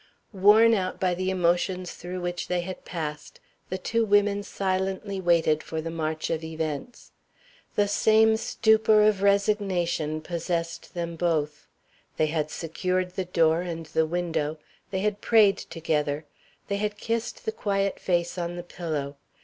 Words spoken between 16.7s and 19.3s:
had kissed the quiet face on the pillow.